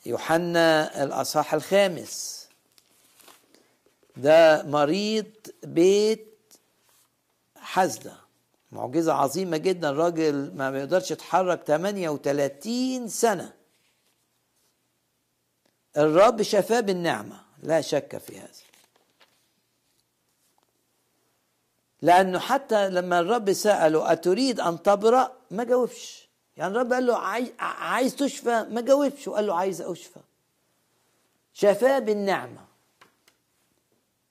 يوحنا 0.07 1.03
الأصحاح 1.05 1.55
الخامس. 1.55 2.47
ده 4.17 4.63
مريض 4.63 5.27
بيت 5.63 6.35
حزدة 7.57 8.17
معجزة 8.73 9.13
عظيمة 9.13 9.57
جدا. 9.57 9.91
راجل 9.91 10.53
ما 10.55 10.71
بيقدرش 10.71 11.11
يتحرك 11.11 11.63
38 11.63 13.09
سنة. 13.09 13.53
الرب 15.97 16.43
شفاه 16.43 16.81
بالنعمة. 16.81 17.41
لا 17.63 17.81
شك 17.81 18.19
في 18.19 18.39
هذا. 18.39 18.49
لأنه 22.03 22.39
حتى 22.39 22.89
لما 22.89 23.21
الرب 23.21 23.53
سأله 23.53 24.13
أتريد 24.13 24.61
أن 24.61 24.83
تبرأ؟ 24.83 25.33
ما 25.51 25.65
جاوبش. 25.65 26.29
يعني 26.57 26.73
الرب 26.73 26.93
قال 26.93 27.07
له 27.07 27.17
عايز, 27.59 28.17
تشفى؟ 28.17 28.67
ما 28.71 28.81
جاوبش. 28.81 29.29
وقال 29.29 29.47
له 29.47 29.55
عايز 29.55 29.83
أشفى. 29.83 30.21
شفاه 31.53 31.99
بالنعمة. 31.99 32.67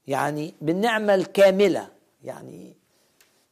يعني 0.07 0.55
بالنعمة 0.61 1.15
الكاملة. 1.15 1.89
يعني 2.23 2.75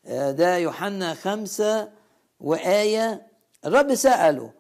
ده 0.08 0.58
يوحنا 0.58 1.14
خمسة 1.14 1.92
وآية 2.40 3.28
الرب 3.66 3.96
سأله 3.96 4.52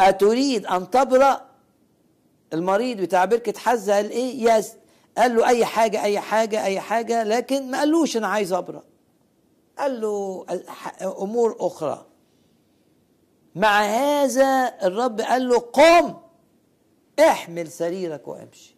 أتريد 0.00 0.66
أن 0.66 0.90
تبرأ؟ 0.90 1.46
المريض 2.52 3.00
بتاع 3.00 3.24
بركة 3.24 3.58
حزة 3.58 3.94
قال 3.94 4.10
إيه؟ 4.10 4.50
يس. 4.52 4.72
قال 5.18 5.36
له 5.36 5.46
أي 5.48 5.64
حاجة 5.64 6.02
أي 6.02 6.20
حاجة 6.20 6.64
أي 6.64 6.80
حاجة 6.80 7.22
لكن 7.22 7.70
ما 7.70 7.78
قالوش 7.78 8.16
أنا 8.16 8.26
عايز 8.26 8.52
أبرأ. 8.52 8.82
قال 9.78 10.00
له 10.00 10.46
أمور 11.02 11.56
أخرى. 11.60 12.06
مع 13.54 13.82
هذا 13.82 14.74
الرب 14.82 15.20
قال 15.20 15.48
له 15.48 15.58
قم 15.58 16.14
احمل 17.20 17.72
سريرك 17.72 18.28
وامشي. 18.28 18.75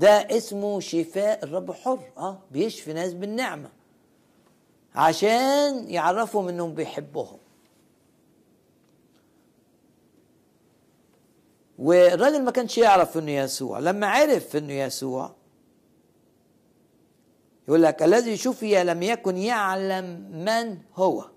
ده 0.00 0.08
اسمه 0.36 0.80
شفاء 0.80 1.44
الرب 1.44 1.72
حر 1.72 2.12
آه 2.18 2.38
بيشفي 2.50 2.92
ناس 2.92 3.12
بالنعمة 3.12 3.70
عشان 4.94 5.90
يعرفهم 5.90 6.48
إنهم 6.48 6.74
بيحبهم. 6.74 7.38
والراجل 11.78 12.42
ما 12.44 12.50
كانش 12.50 12.78
يعرف 12.78 13.18
إنه 13.18 13.30
يسوع 13.30 13.78
لما 13.78 14.06
عرف 14.06 14.56
إنه 14.56 14.72
يسوع 14.72 15.34
يقول 17.68 17.82
لك 17.82 18.02
الذي 18.02 18.36
شفي 18.36 18.84
لم 18.84 19.02
يكن 19.02 19.36
يعلم 19.36 20.30
من 20.44 20.78
هو. 20.94 21.30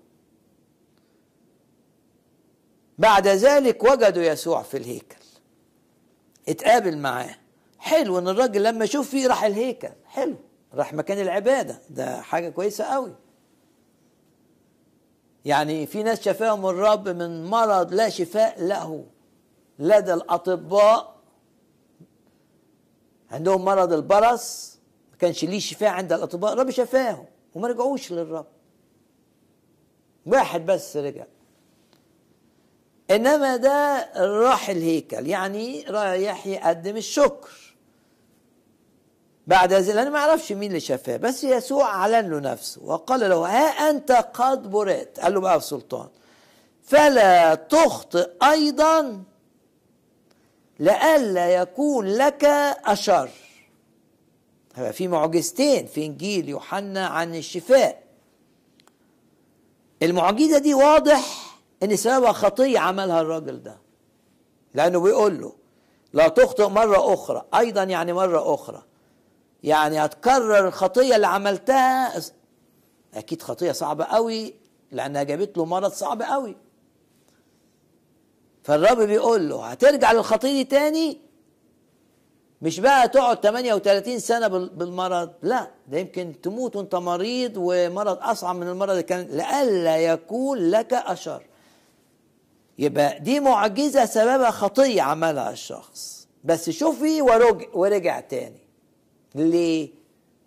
بعد 2.98 3.28
ذلك 3.28 3.84
وجدوا 3.84 4.22
يسوع 4.22 4.62
في 4.62 4.76
الهيكل 4.76 5.24
اتقابل 6.48 6.98
معاه. 6.98 7.36
حلو 7.84 8.18
إن 8.18 8.28
الراجل 8.28 8.62
لما 8.62 8.86
شوف 8.86 9.10
فيه 9.10 9.28
راح 9.28 9.44
الهيكل. 9.44 9.88
حلو. 10.04 10.36
راح 10.74 10.94
مكان 10.94 11.18
العبادة. 11.18 11.78
ده 11.90 12.20
حاجة 12.20 12.48
كويسة 12.48 12.84
قوي. 12.84 13.14
يعني 15.44 15.86
في 15.86 16.02
ناس 16.02 16.20
شفاهم 16.20 16.66
الرب 16.66 17.08
من 17.08 17.44
مرض 17.44 17.94
لا 17.94 18.08
شفاء 18.08 18.64
له. 18.64 19.06
لدى 19.78 20.14
الأطباء. 20.14 21.16
عندهم 23.30 23.64
مرض 23.64 23.92
البرص. 23.92 24.78
ما 25.10 25.16
كانش 25.18 25.44
ليه 25.44 25.58
شفاء 25.58 25.88
عند 25.88 26.12
الأطباء. 26.12 26.52
الرب 26.52 26.70
شفاهم 26.70 27.26
وما 27.54 27.68
رجعوش 27.68 28.12
للرب. 28.12 28.46
واحد 30.26 30.66
بس 30.66 30.96
رجع. 30.96 31.24
إنما 33.10 33.56
ده 33.56 34.10
راح 34.16 34.68
الهيكل. 34.70 35.26
يعني 35.26 35.82
رايح 35.82 36.46
يقدم 36.46 36.96
الشكر. 36.96 37.73
بعد 39.46 39.72
ذلك 39.72 39.94
لأنه 39.96 40.10
ما 40.10 40.18
يعرفش 40.18 40.52
مين 40.52 40.68
اللي 40.68 40.80
شفاه 40.80 41.16
بس 41.16 41.44
يسوع 41.44 41.84
أعلن 41.84 42.30
له 42.30 42.40
نفسه 42.40 42.82
وقال 42.84 43.20
له 43.20 43.36
ها 43.36 43.90
أنت 43.90 44.12
قد 44.12 44.70
برئت. 44.70 45.20
قال 45.20 45.34
له 45.34 45.40
بقى 45.40 45.56
السلطان 45.56 46.08
فلا 46.82 47.54
تخطئ 47.54 48.30
أيضا 48.42 49.22
لئلا 50.78 51.54
يكون 51.54 52.06
لك 52.06 52.44
أشر. 52.84 53.30
في 54.92 55.08
معجزتين 55.08 55.86
في 55.86 56.06
إنجيل 56.06 56.48
يوحنا 56.48 57.06
عن 57.06 57.34
الشفاء. 57.34 58.02
المعجزة 60.02 60.58
دي 60.58 60.74
واضح 60.74 61.54
إن 61.82 61.96
سببها 61.96 62.32
خطية 62.32 62.78
عملها 62.78 63.20
الراجل 63.20 63.62
ده. 63.62 63.76
لأنه 64.74 65.00
بيقول 65.00 65.40
له 65.40 65.52
لا 66.12 66.28
تخطئ 66.28 66.68
مرة 66.68 67.14
أخرى. 67.14 67.44
أيضا 67.54 67.82
يعني 67.82 68.12
مرة 68.12 68.54
أخرى. 68.54 68.82
يعني 69.64 70.04
هتكرر 70.04 70.68
الخطية 70.68 71.16
اللي 71.16 71.26
عملتها. 71.26 72.12
أكيد 73.14 73.42
خطية 73.42 73.72
صعبة 73.72 74.04
قوي 74.04 74.54
لأنها 74.90 75.22
جابت 75.22 75.56
له 75.58 75.64
مرض 75.64 75.92
صعب 75.92 76.22
قوي. 76.22 76.56
فالرب 78.62 79.00
بيقول 79.00 79.48
له 79.48 79.66
هترجع 79.66 80.12
للخطية 80.12 80.52
دي 80.52 80.64
تاني؟ 80.64 81.20
مش 82.62 82.80
بقى 82.80 83.08
تقعد 83.08 83.40
38 83.40 84.18
سنة 84.18 84.48
بالمرض؟ 84.48 85.32
لا 85.42 85.70
ده 85.88 85.98
يمكن 85.98 86.40
تموت 86.42 86.76
وأنت 86.76 86.94
مريض 86.94 87.52
ومرض 87.56 88.18
أصعب 88.20 88.56
من 88.56 88.68
المرض 88.68 88.90
اللي 88.90 89.02
كان 89.02 89.20
لئلا 89.26 89.96
يكون 89.96 90.58
لك 90.58 90.92
أشر. 90.92 91.42
يبقى 92.78 93.20
دي 93.20 93.40
معجزة 93.40 94.04
سببها 94.04 94.50
خطية 94.50 95.02
عملها 95.02 95.50
الشخص. 95.50 96.28
بس 96.44 96.70
شوفي 96.70 97.22
ورجع, 97.22 97.66
ورجع 97.74 98.20
تاني. 98.20 98.63
ليه؟ 99.34 99.88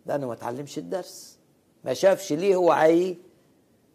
لأنه 0.05 0.27
ما 0.27 0.33
اتعلمش 0.33 0.77
الدرس. 0.77 1.37
ما 1.83 1.93
شافش 1.93 2.33
ليه 2.33 2.55
هو 2.55 2.71
عايز 2.71 3.15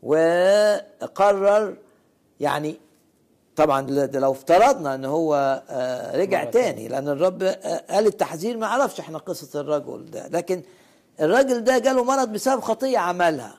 وقرر 0.03 1.77
يعني 2.41 2.77
طبعا 3.57 3.87
لو 4.15 4.33
افترضنا 4.33 4.95
إن 4.95 5.05
هو 5.05 5.63
آه، 5.69 6.17
رجع 6.17 6.45
تاني 6.45 6.89
لأن 6.89 7.09
الرب 7.09 7.43
آه، 7.43 7.85
قال 7.91 8.07
التحذير 8.07 8.57
ما 8.57 8.67
عرفش 8.67 9.01
إحنا 9.01 9.19
قصة 9.19 9.61
الرجل 9.61 10.11
ده. 10.11 10.29
لكن 10.29 10.63
الراجل 11.21 11.65
ده 11.65 11.79
جاله 11.79 12.05
مرض 12.05 12.29
بسبب 12.29 12.61
خطيه 12.61 12.99
عملها. 12.99 13.55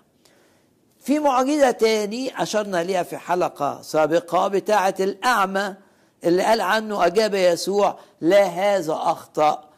في 1.00 1.20
معجزة 1.20 1.72
تاني 1.72 2.44
أشرنا 2.44 2.84
ليها 2.84 3.04
في 3.04 3.18
حلقة 3.18 3.82
سابقة 3.82 4.48
بتاعة 4.48 4.96
الأعمى 5.00 5.76
اللي 6.24 6.44
قال 6.44 6.62
عنه 6.62 7.06
أجاب 7.06 7.34
يسوع 7.34 8.00
لا 8.22 8.44
هذا 8.44 8.94
أخطأ 8.94 9.70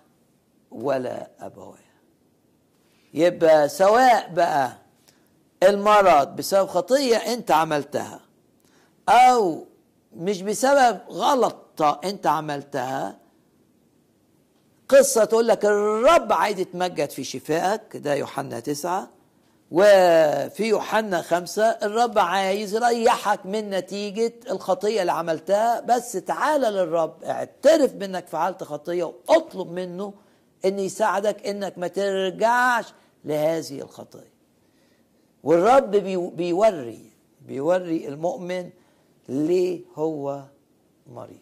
ولا 0.75 1.27
أبواه 1.39 1.75
يبقى 3.13 3.69
سواء 3.69 4.29
بقى 4.33 4.71
المرض 5.63 6.35
بسبب 6.35 6.67
خطية 6.67 7.15
أنت 7.15 7.51
عملتها 7.51 8.19
أو 9.09 9.65
مش 10.15 10.41
بسبب 10.41 10.99
غلطة 11.09 11.99
أنت 12.03 12.27
عملتها 12.27 13.17
قصة 14.89 15.25
تقول 15.25 15.47
لك 15.47 15.65
الرب 15.65 16.33
عايز 16.33 16.59
يتمجد 16.59 17.09
في 17.09 17.23
شفائك 17.23 17.97
ده 17.97 18.13
يوحنا 18.13 18.59
تسعة 18.59 19.09
وفي 19.71 20.63
يوحنا 20.63 21.21
خمسة 21.21 21.65
الرب 21.65 22.19
عايز 22.19 22.75
يريحك 22.75 23.45
من 23.45 23.69
نتيجة 23.69 24.33
الخطية 24.49 25.01
اللي 25.01 25.11
عملتها 25.11 25.79
بس 25.79 26.11
تعالى 26.11 26.67
للرب 26.69 27.23
اعترف 27.23 27.93
بانك 27.93 28.27
فعلت 28.27 28.63
خطية 28.63 29.03
واطلب 29.03 29.71
منه 29.71 30.13
إن 30.65 30.79
يساعدك 30.79 31.47
إنك 31.47 31.77
ما 31.77 31.87
ترجعش 31.87 32.85
لهذه 33.25 33.81
الخطية. 33.81 34.35
والرب 35.43 35.91
بيوري 36.35 37.11
بيوري 37.47 38.07
المؤمن 38.07 38.69
ليه 39.29 39.81
هو 39.95 40.43
مريض. 41.13 41.37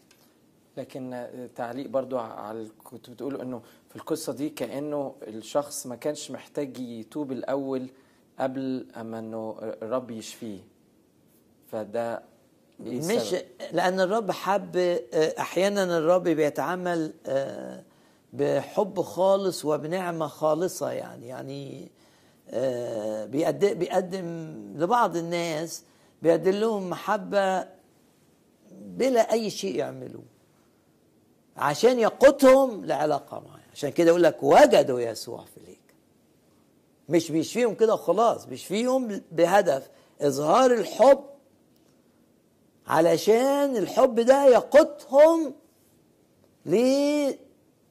لكن 0.78 1.28
تعليق 1.56 1.88
برضو 1.88 2.18
على 2.18 2.68
كنت 2.84 3.10
بتقول 3.10 3.42
إنه 3.42 3.62
في 3.90 3.96
القصة 3.96 4.34
دي 4.34 4.50
كأنه 4.50 5.16
الشخص 5.28 5.88
ما 5.88 5.96
كانش 5.96 6.32
محتاج 6.32 6.80
يتوب 6.80 7.32
الأول 7.32 7.88
قبل 8.40 8.86
أما 8.98 9.20
إنه 9.20 9.56
الرب 9.62 10.12
يشفيه. 10.12 10.60
فده 11.72 12.22
إيه 12.86 13.00
مش 13.00 13.36
لأن 13.72 14.00
الرب 14.00 14.32
حب 14.32 14.78
أحيانا 15.40 15.98
الرب 15.98 16.24
بيتعامل 16.24 17.14
آه 17.26 17.84
بحب 18.34 19.02
خالص 19.02 19.65
وبنعمة 19.65 20.28
خالصة 20.28 20.91
يعني 20.91 21.28
يعني 21.28 21.91
آه، 22.50 23.26
بيقدم, 23.26 24.28
لبعض 24.76 25.17
الناس 25.17 25.84
بيقدم 26.22 26.52
لهم 26.52 26.89
محبة 26.89 27.67
بلا 28.72 29.32
أي 29.34 29.50
شيء 29.50 29.76
يعملوه 29.76 30.24
عشان 31.58 32.00
يقودهم 32.00 32.86
لعلاقة 32.86 33.39
معاه 33.39 33.60
عشان 33.74 33.89
كده 33.89 34.10
يقول 34.10 34.24
لك 34.24 34.43
وجدوا 34.43 35.00
يسوع 35.00 35.46
في 35.46 35.58
الهيكل 35.58 35.80
مش 37.10 37.32
بيشفيهم 37.32 37.76
كده 37.76 37.93
وخلاص 37.93 38.46
بيشفيهم 38.46 39.22
بهدف 39.32 39.89
إظهار 40.22 40.74
الحب 40.74 41.24
علشان 42.88 43.78
الحب 43.78 44.19
ده 44.19 44.46
يقودهم 44.46 45.54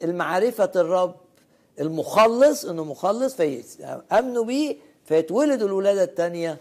المعرفة 0.03 0.71
الرب 0.77 1.15
المخلص 1.81 2.65
إنه 2.65 2.85
مخلص 2.85 3.35
فيأمنوا 3.35 4.45
بيه 4.45 4.77
فيتولدوا 5.05 5.69
الولادة 5.69 6.03
الثانية 6.05 6.59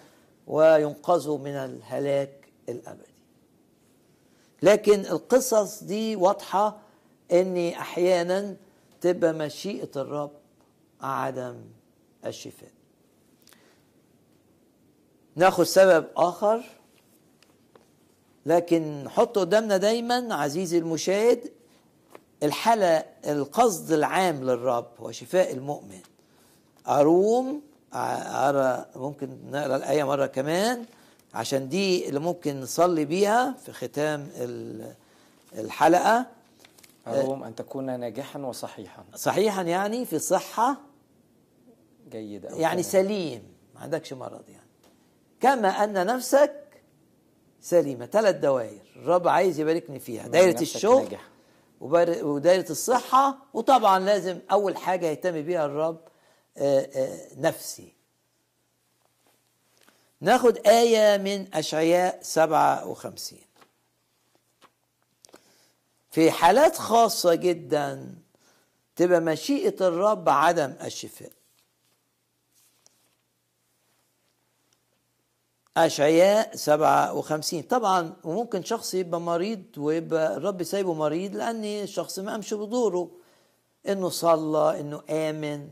وينقذوا 0.48 1.38
من 1.38 1.52
الهلاك 1.56 2.48
الأبدي. 2.70 3.12
لكن 4.62 5.00
القصص 5.00 5.84
دي 5.84 6.16
واضحة 6.16 6.78
ان 7.32 7.68
أحيانا 7.68 8.56
تبقى 9.02 9.34
مشيئة 9.34 9.90
الرب 9.96 10.32
عدم 11.02 11.56
الشفاء. 12.26 12.72
ناخد 15.36 15.64
سبب 15.64 16.08
آخر 16.18 16.64
لكن 18.46 19.04
نحط 19.04 19.38
قدامنا 19.40 19.78
دايما 19.78 20.36
عزيزي 20.36 20.78
المشاهد 20.78 21.52
الحالة 22.44 23.04
القصد 23.26 23.92
العام 23.92 24.44
للرب 24.44 24.88
هو 25.00 25.12
شفاء 25.12 25.54
المؤمن. 25.54 26.00
أروم 26.88 27.62
أرى 27.94 28.86
ممكن 28.96 29.38
نقرأ 29.52 29.76
الآية 29.76 30.04
مرة 30.04 30.26
كمان 30.26 30.86
عشان 31.34 31.70
دي 31.70 32.10
اللي 32.10 32.20
ممكن 32.20 32.62
نصلي 32.62 33.06
بيها 33.06 33.56
في 33.66 33.72
ختام 33.74 34.30
ال- 34.36 34.94
الحلقة. 35.58 36.26
أروم 37.08 37.44
أن 37.44 37.56
تكون 37.56 38.00
ناجحا 38.00 38.40
وصحيحا. 38.40 39.04
صحيحا 39.16 39.62
يعني 39.62 40.06
في 40.06 40.20
صحة 40.20 40.78
جيد 42.12 42.46
أو 42.46 42.60
يعني. 42.60 42.84
سليم. 42.84 43.44
ما 43.76 43.82
عندكش 43.82 44.14
مرض 44.14 44.44
يعني. 44.50 44.62
كما 45.42 45.68
أن 45.84 46.06
نفسك 46.06 46.54
سليمة. 47.62 48.06
ثلاث 48.06 48.36
دوائر. 48.36 48.82
الرب 48.96 49.28
عايز 49.28 49.60
يباركني 49.60 50.00
فيها. 50.00 50.28
دايرة 50.28 50.62
الشغل. 50.62 51.04
ناجح. 51.04 51.28
ودايرة 51.82 52.70
الصحة 52.70 53.38
وطبعا 53.54 54.00
لازم 54.00 54.40
أول 54.52 54.78
حاجة 54.78 55.06
يهتم 55.06 55.42
بيها 55.42 55.66
الرب 55.66 56.00
آه، 56.58 56.80
آه، 56.96 57.28
نفسي. 57.38 57.94
ناخد 60.22 60.68
آية 60.68 61.18
من 61.18 61.54
أشعياء 61.54 62.20
57 62.22 63.40
في 66.12 66.32
حالات 66.32 66.78
خاصة 66.78 67.36
جدا 67.36 68.16
تبقى 68.96 69.20
مشيئة 69.22 69.88
الرب 69.88 70.30
عدم 70.30 70.74
الشفاء. 70.84 71.32
أشعياء 75.78 76.56
57 76.56 77.62
طبعا 77.62 78.14
وممكن 78.24 78.64
شخص 78.64 78.94
يبقى 78.94 79.22
مريض 79.22 79.64
ويبقى 79.78 80.38
الرب 80.38 80.64
سايبه 80.64 80.94
مريض 80.94 81.36
لأن 81.36 81.66
الشخص 81.66 82.20
ما 82.20 82.32
قامش 82.32 82.54
بدوره. 82.54 83.12
إنه 83.88 84.10
صلى 84.10 84.80
إنه 84.80 85.04
آمن. 85.10 85.70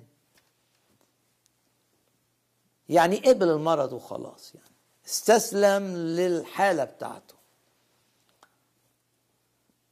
يعني 2.89 3.17
قبل 3.17 3.49
المرض 3.49 3.93
وخلاص 3.93 4.55
يعني. 4.55 4.69
استسلم 5.07 5.97
للحالة 5.97 6.83
بتاعته. 6.83 7.35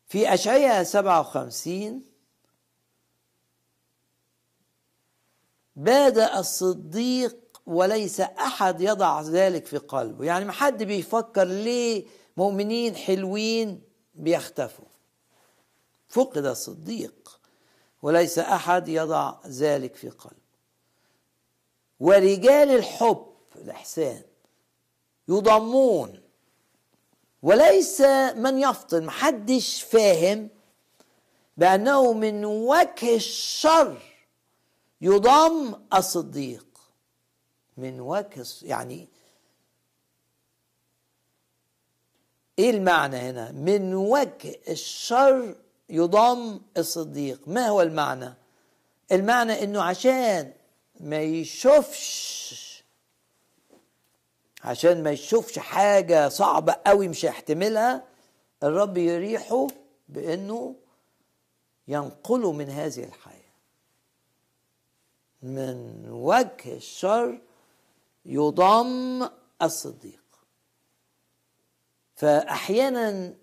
في 0.08 0.34
أشعياء 0.34 0.84
57 0.84 2.04
بادأ 5.76 6.40
الصديق 6.40 7.38
وليس 7.68 8.20
أحد 8.20 8.82
يضع 8.82 9.22
ذلك 9.22 9.66
في 9.66 9.78
قلبه. 9.78 10.26
يعني 10.26 10.46
ما 10.46 10.52
حد 10.52 10.84
بيفكر 10.84 11.44
ليه 11.44 12.06
مؤمنين 12.38 12.96
حلوين 12.96 13.82
بيختفوا. 14.16 14.86
فقد 16.10 16.46
الصديق. 16.46 17.40
وليس 18.02 18.40
أحد 18.40 18.88
يضع 18.88 19.36
ذلك 19.48 19.96
في 19.96 20.10
قلبه. 20.10 20.48
ورجال 22.00 22.70
الحب 22.70 23.26
الإحسان 23.56 24.22
يضمون. 25.28 26.22
وليس 27.44 28.02
من 28.36 28.58
يفطن. 28.58 29.06
محدش 29.06 29.82
فاهم 29.82 30.50
بأنه 31.58 32.14
من 32.14 32.46
وجه 32.46 33.16
الشر 33.16 33.98
يضم 35.02 35.76
الصديق. 35.94 36.66
من 37.78 38.00
وجه 38.00 38.46
يعني 38.62 39.08
إيه 42.60 42.70
المعنى 42.70 43.18
هنا؟ 43.18 43.52
من 43.52 43.94
وجه 43.94 44.60
الشر 44.70 45.56
يضم 45.90 46.60
الصديق. 46.78 47.48
ما 47.48 47.68
هو 47.68 47.82
المعنى؟ 47.82 48.34
المعنى 49.12 49.64
إنه 49.64 49.82
عشان 49.82 50.54
ما 51.00 51.22
يشوفش 51.22 52.84
عشان 54.64 55.04
ما 55.04 55.12
يشوفش 55.12 55.60
حاجة 55.60 56.30
صعبة 56.30 56.76
قوي 56.88 57.08
مش 57.08 57.26
هيحتملها 57.26 58.04
الرب 58.64 58.98
يريحه 58.98 59.68
بإنه 60.10 60.76
ينقله 61.88 62.52
من 62.52 62.70
هذه 62.70 63.04
الحياة. 63.04 63.38
من 65.44 66.06
وجه 66.10 66.76
الشر 66.76 67.40
يضم 68.28 69.30
الصديق. 69.62 70.22
فأحيانا 72.16 73.34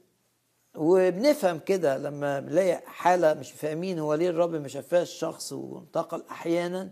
وبنفهم 0.76 1.58
كده 1.58 1.96
لما 1.98 2.40
بنلاقي 2.40 2.82
حالة 2.86 3.34
مش 3.34 3.52
فاهمين 3.52 3.98
هو 3.98 4.14
ليه 4.14 4.30
الرب 4.30 4.54
ما 4.54 4.68
شافهاش 4.68 5.10
الشخص 5.12 5.52
وانتقل 5.52 6.22
أحيانا 6.30 6.90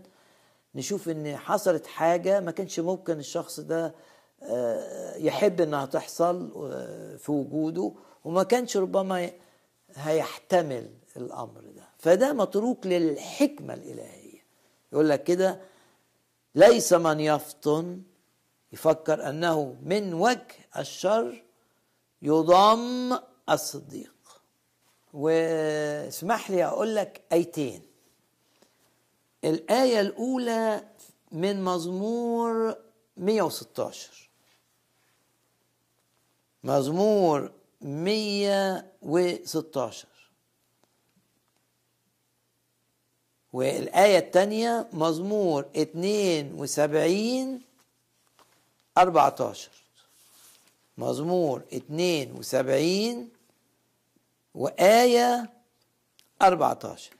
نشوف 0.75 1.09
إن 1.09 1.37
حصلت 1.37 1.87
حاجة 1.87 2.39
ما 2.39 2.51
كانش 2.51 2.79
ممكن 2.79 3.19
الشخص 3.19 3.59
ده 3.59 3.95
آه، 4.43 5.15
يحب 5.17 5.61
إنها 5.61 5.85
تحصل 5.85 6.51
آه، 6.71 7.15
في 7.15 7.31
وجوده 7.31 7.93
وما 8.23 8.43
كانش 8.43 8.77
ربما 8.77 9.29
هيحتمل 9.95 10.89
الأمر 11.17 11.61
ده. 11.61 11.89
فده 11.97 12.33
متروك 12.33 12.87
للحكمة 12.87 13.73
الإلهية. 13.73 14.39
يقول 14.93 15.09
لك 15.09 15.23
كده 15.23 15.61
ليس 16.55 16.93
من 16.93 17.19
يفطن 17.19 18.01
يفكر 18.71 19.29
أنه 19.29 19.77
من 19.83 20.13
وجه 20.13 20.45
الشر 20.77 21.43
يضم 22.21 23.19
الصديق. 23.49 24.13
واسمح 25.13 26.51
لي 26.51 26.65
أقول 26.65 26.95
لك 26.95 27.21
آيتين. 27.31 27.81
الآية 29.43 29.99
الأولى 29.99 30.87
من 31.31 31.63
مزمور 31.63 32.75
116 33.17 34.29
مزمور 36.63 37.51
116 37.81 40.07
والآية 43.53 44.17
الثانية 44.19 44.87
مزمور 44.93 45.65
72 45.75 47.61
14 48.97 49.69
مزمور 50.97 51.61
72 51.73 53.29
وآية 54.55 55.49
14 56.41 57.11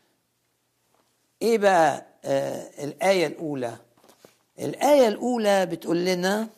إيه 1.41 1.57
بقى 1.57 2.05
آه 2.25 2.83
الآية 2.83 3.27
الأولى؟ 3.27 3.77
الآية 4.59 5.07
الأولى 5.07 5.65
بتقول 5.65 6.05
لنا 6.05 6.49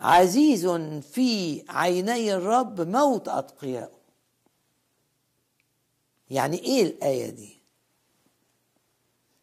عزيز 0.00 0.66
في 1.12 1.64
عيني 1.68 2.34
الرب 2.34 2.80
موت 2.80 3.28
أتقيائه 3.28 3.99
يعني 6.30 6.58
إيه 6.58 6.82
الآية 6.82 7.30
دي؟ 7.30 7.60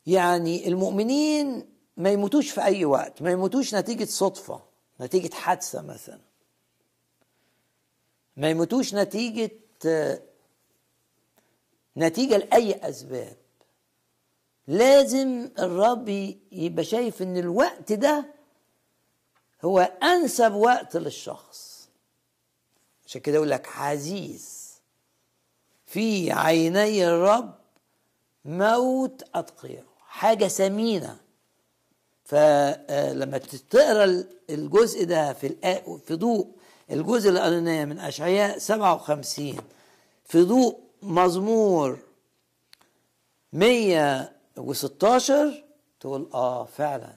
يعني 0.07 0.67
المؤمنين 0.67 1.69
ما 1.97 2.09
يموتوش 2.11 2.49
في 2.51 2.63
أي 2.63 2.85
وقت، 2.85 3.21
ما 3.21 3.31
يموتوش 3.31 3.75
نتيجة 3.75 4.05
صدفة، 4.05 4.61
نتيجة 5.01 5.33
حادثة 5.33 5.81
مثلا. 5.81 6.19
ما 8.37 8.49
يموتوش 8.49 8.93
نتيجة 8.93 9.51
آه، 9.85 10.21
نتيجة 11.97 12.37
لأي 12.37 12.89
أسباب. 12.89 13.37
لازم 14.67 15.49
الرب 15.59 16.09
يبقى 16.51 16.83
شايف 16.83 17.21
إن 17.21 17.37
الوقت 17.37 17.93
ده 17.93 18.33
هو 19.65 19.79
أنسب 20.03 20.53
وقت 20.53 20.97
للشخص. 20.97 21.89
عشان 23.05 23.21
كده 23.21 23.35
يقول 23.35 23.49
لك 23.49 23.67
عزيز 23.67 24.56
في 25.87 26.31
عيني 26.31 27.07
الرب 27.07 27.53
موت 28.45 29.23
أتقياء 29.35 29.83
حاجة 30.07 30.45
ثمينة. 30.47 31.17
فلما 32.25 33.37
تقرأ 33.69 34.23
الجزء 34.49 35.05
ده 35.05 35.33
في 35.33 35.49
في 36.05 36.15
ضوء 36.15 36.47
الجزء 36.91 37.29
اللي 37.29 37.39
قريناه 37.39 37.85
من 37.85 37.99
أشعياء 37.99 38.57
57 38.57 39.57
في 40.25 40.43
ضوء 40.43 40.79
مزمور 41.01 41.97
116 43.53 45.63
تقول 45.99 46.29
آه 46.33 46.65
فعلا. 46.65 47.13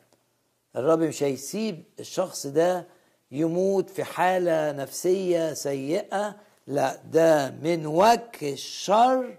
الرب 0.77 0.99
مش 0.99 1.23
هيسيب 1.23 1.85
الشخص 2.01 2.47
ده 2.47 2.87
يموت 3.31 3.91
في 3.91 4.05
حالة 4.05 4.73
نفسية 4.73 5.55
سيئة 5.55 6.37
لا 6.71 6.97
ده 6.97 7.51
من 7.51 7.87
وجه 7.87 8.53
الشر 8.53 9.37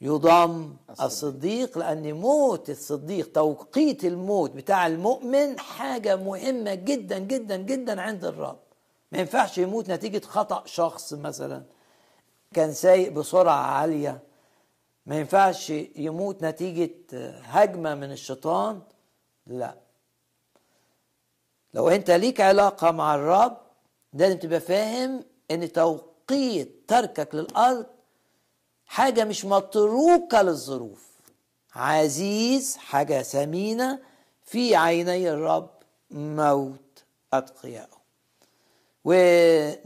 يضم 0.00 0.76
الصديق. 1.00 1.78
لأن 1.78 2.12
موت 2.12 2.70
الصديق 2.70 3.32
توقيت 3.32 4.04
الموت 4.04 4.50
بتاع 4.50 4.86
المؤمن 4.86 5.58
حاجة 5.58 6.16
مهمة 6.16 6.74
جدا 6.74 7.18
جدا 7.18 7.56
جدا 7.56 8.00
عند 8.00 8.24
الرب. 8.24 8.58
ما 9.12 9.18
ينفعش 9.18 9.58
يموت 9.58 9.90
نتيجة 9.90 10.24
خطأ 10.26 10.62
شخص 10.66 11.12
مثلا. 11.12 11.62
كان 12.54 12.72
سايق 12.72 13.12
بسرعة 13.12 13.54
عالية. 13.66 14.22
ما 15.06 15.18
ينفعش 15.18 15.70
يموت 15.96 16.44
نتيجة 16.44 16.90
هجمة 17.42 17.94
من 17.94 18.12
الشيطان. 18.12 18.80
لا. 19.46 19.74
لو 21.74 21.88
أنت 21.88 22.10
ليك 22.10 22.40
علاقة 22.40 22.90
مع 22.90 23.14
الرب 23.14 23.56
لازم 24.12 24.38
تبقى 24.38 24.60
فاهم 24.60 25.24
إن 25.50 25.72
توقيت 25.72 26.84
تركك 26.88 27.34
للأرض 27.34 27.86
حاجة 28.86 29.24
مش 29.24 29.44
متروكة 29.44 30.42
للظروف. 30.42 31.04
عزيز 31.74 32.76
حاجة 32.76 33.22
ثمينة 33.22 33.98
في 34.44 34.76
عيني 34.76 35.30
الرب 35.30 35.70
موت 36.10 37.04
أتقيائه 37.32 37.94
ونفس 39.04 39.78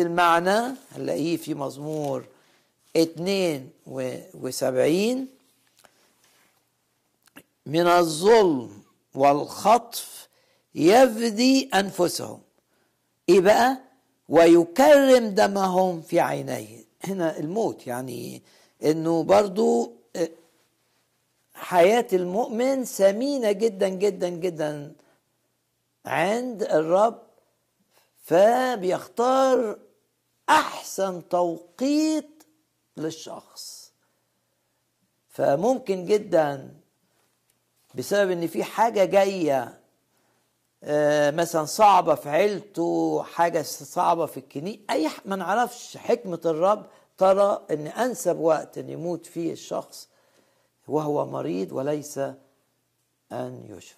المعنى 0.00 0.74
هنلاقيه 0.92 1.36
في 1.36 1.54
مزمور 1.54 2.24
72 2.96 5.28
من 7.66 7.86
الظلم 7.86 8.82
والخطف 9.14 10.28
يفدي 10.74 11.70
أنفسهم. 11.74 12.40
إيه 13.28 13.40
بقى؟ 13.40 13.78
ويكرم 14.28 15.28
دمهم 15.28 16.02
في 16.02 16.20
عينيه. 16.20 16.84
هنا 17.04 17.38
الموت 17.38 17.86
يعني 17.86 18.42
إنه 18.84 19.22
برضو 19.22 19.92
حياة 21.54 22.06
المؤمن 22.12 22.84
ثمينة 22.84 23.52
جدا 23.52 23.88
جدا 23.88 24.28
جدا 24.28 24.92
عند 26.06 26.62
الرب 26.62 27.22
فبيختار 28.24 29.78
أحسن 30.48 31.28
توقيت 31.28 32.42
للشخص. 32.96 33.92
فممكن 35.28 36.04
جدا 36.04 36.74
بسبب 37.94 38.30
إن 38.30 38.46
في 38.46 38.64
حاجة 38.64 39.04
جاية 39.04 39.80
مثلا 41.30 41.64
صعبة 41.64 42.14
في 42.14 42.28
عيلته 42.28 43.22
حاجة 43.22 43.62
صعبة 43.62 44.26
في 44.26 44.36
الكنيسه 44.36 44.80
أي 44.90 45.08
ما 45.24 45.36
نعرفش. 45.36 45.96
حكمة 45.96 46.40
الرب 46.44 46.86
ترى 47.18 47.62
إن 47.70 47.86
أنسب 47.86 48.38
وقت 48.38 48.78
إن 48.78 48.88
يموت 48.90 49.26
فيه 49.26 49.52
الشخص 49.52 50.08
وهو 50.88 51.26
مريض 51.26 51.72
وليس 51.72 52.18
أن 53.32 53.64
يشفى. 53.68 53.96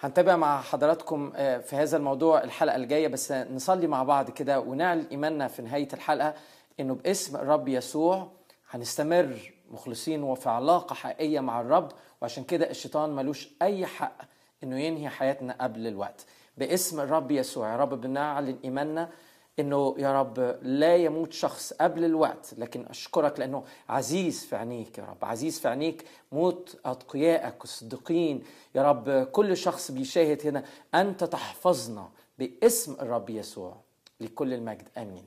هنتابع 0.00 0.36
مع 0.36 0.60
حضراتكم 0.60 1.30
في 1.60 1.70
هذا 1.72 1.96
الموضوع 1.96 2.42
الحلقة 2.44 2.76
الجاية 2.76 3.08
بس 3.08 3.32
نصلي 3.32 3.86
مع 3.86 4.02
بعض 4.02 4.30
كده 4.30 4.60
ونعلن 4.60 5.06
إيماننا 5.10 5.48
في 5.48 5.62
نهاية 5.62 5.88
الحلقة 5.92 6.34
إنه 6.80 6.94
باسم 6.94 7.36
الرب 7.36 7.68
يسوع 7.68 8.28
هنستمر 8.70 9.52
مخلصين 9.70 10.22
وفي 10.22 10.48
علاقة 10.48 10.94
حقيقية 10.94 11.40
مع 11.40 11.60
الرب 11.60 11.92
وعشان 12.22 12.44
كده 12.44 12.70
الشيطان 12.70 13.10
ملوش 13.10 13.48
أي 13.62 13.86
حق 13.86 14.16
إنه 14.64 14.80
ينهي 14.80 15.08
حياتنا 15.08 15.56
قبل 15.60 15.86
الوقت. 15.86 16.26
باسم 16.58 17.00
الرب 17.00 17.30
يسوع 17.30 17.72
يا 17.72 17.76
رب 17.76 18.00
بنعلن 18.00 18.58
إيماننا 18.64 19.10
إنه 19.58 19.94
يا 19.98 20.20
رب 20.20 20.58
لا 20.62 20.96
يموت 20.96 21.32
شخص 21.32 21.72
قبل 21.72 22.04
الوقت 22.04 22.54
لكن 22.58 22.86
أشكرك 22.86 23.38
لأنه 23.38 23.64
عزيز 23.88 24.44
في 24.44 24.56
عينيك 24.56 24.98
يا 24.98 25.04
رب 25.04 25.24
عزيز 25.24 25.58
في 25.60 25.68
عينيك 25.68 26.04
موت 26.32 26.80
أتقيائك 26.84 27.64
الصديقين 27.64 28.42
يا 28.74 28.82
رب 28.82 29.24
كل 29.24 29.56
شخص 29.56 29.90
بيشاهد 29.90 30.46
هنا 30.46 30.64
أنت 30.94 31.24
تحفظنا 31.24 32.08
باسم 32.38 32.92
الرب 33.00 33.30
يسوع 33.30 33.76
لكل 34.20 34.54
المجد. 34.54 34.88
آمين. 34.98 35.24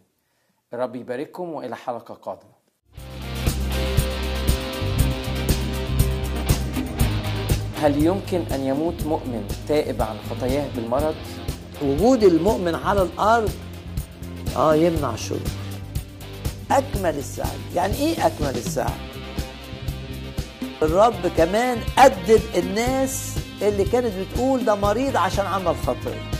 الرب 0.74 0.96
يبارككم 0.96 1.54
وإلى 1.54 1.76
حلقة 1.76 2.13
قادمة. 2.13 2.62
هل 7.84 8.06
يمكن 8.06 8.41
أن 8.54 8.65
يموت 8.65 9.04
مؤمن 9.06 9.43
تائب 9.67 10.02
عن 10.02 10.15
خطاياه 10.30 10.65
بالمرض؟ 10.76 11.15
وجود 11.82 12.24
المؤمن 12.24 12.76
على 12.76 13.02
الأرض 13.02 13.52
آه 14.56 14.76
يمنع 14.76 15.13
الشرور. 15.13 15.39
أكمل 16.72 17.17
السعد 17.17 17.60
يعني 17.76 17.96
إيه 17.96 18.28
أكمل 18.28 18.50
السعد 18.56 19.00
الرب 20.82 21.28
كمان 21.38 21.78
أدب 21.98 22.41
الناس 22.58 23.36
اللي 23.62 23.84
كانت 23.86 24.12
بتقول 24.15 24.65
ده 24.65 24.76
مريض 24.76 25.17
عشان 25.17 25.46
عمل 25.46 25.76
خطية. 25.88 26.33